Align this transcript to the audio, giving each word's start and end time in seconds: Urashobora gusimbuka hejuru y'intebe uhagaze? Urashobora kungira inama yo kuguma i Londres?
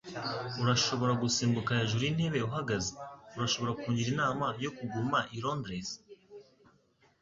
Urashobora 0.61 1.13
gusimbuka 1.23 1.77
hejuru 1.79 2.01
y'intebe 2.03 2.39
uhagaze? 2.49 2.91
Urashobora 3.35 3.77
kungira 3.81 4.09
inama 4.15 4.45
yo 4.63 4.71
kuguma 4.77 5.19
i 5.35 5.37
Londres? 5.43 5.87